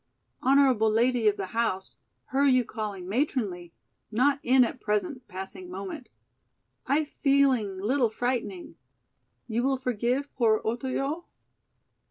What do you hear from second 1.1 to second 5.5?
of the house, her you calling 'matronly,' not in at present